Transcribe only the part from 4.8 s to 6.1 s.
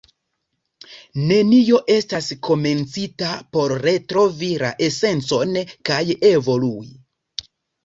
esencon kaj